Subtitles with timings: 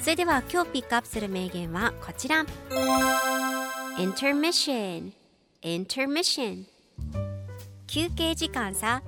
[0.00, 2.46] それでは今日ピックアップする名言はこちら。
[3.98, 5.12] Intermission.
[5.62, 6.64] Intermission.
[7.86, 9.02] 休憩時間さ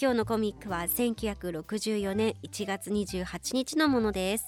[0.00, 4.46] 今日のコミックは1964年1月28日のものです。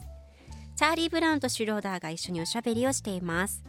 [0.76, 3.62] チャーリー・ブラウンとシュローダーが一緒におしゃべりをしています。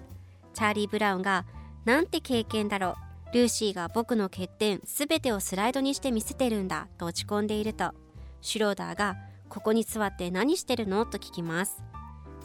[0.54, 1.46] チャーリー・ブラウンが
[1.86, 2.96] なんて経験だろ
[3.32, 3.36] う。
[3.36, 6.88] ルーシーが僕の欠点すべてをスライドにして見せてるんだ。
[6.98, 7.94] と落ち込んでいると。
[8.42, 9.18] シュローダーが
[9.50, 11.06] ここに座って何してるの？
[11.06, 11.84] と聞きます。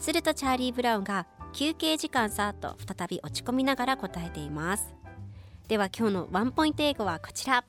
[0.01, 4.95] するとチャーリー・ブラウンが休憩時間さと再び落ち込みながら答えています。
[5.67, 7.63] では今日のワンポイント英語はこちら。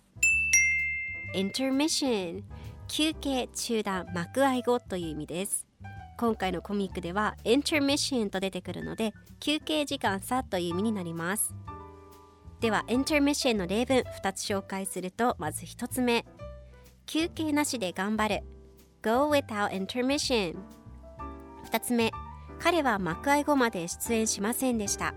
[1.35, 2.43] Intermission
[2.89, 5.67] 休憩中断幕合語という意味です。
[6.17, 11.55] 今回のコミックでは intermission と出てくるので休憩時間さという意味になります。
[12.61, 16.25] では intermission の例文2つ紹介するとまず1つ目。
[17.05, 18.43] 休憩なしで頑張る。
[19.03, 20.57] Go without intermission
[21.73, 22.13] 2つ目
[22.59, 25.15] 彼は幕合後まで出演しませんでした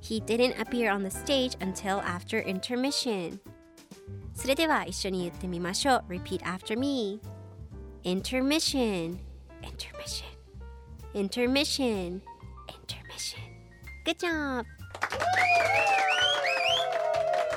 [0.00, 3.38] He didn't appear on the stage until after intermission
[4.34, 7.20] それでは一緒に言ってみましょう Repeat after me
[8.04, 9.18] Intermission
[9.60, 10.24] Intermission
[11.14, 12.22] Intermission
[12.68, 13.42] Intermission
[14.06, 14.64] Good job!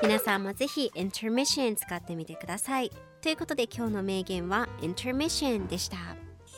[0.03, 2.91] 皆さんもぜひ Intermission 使ってみてください
[3.21, 6.24] ということで今日の名言は Intermission でした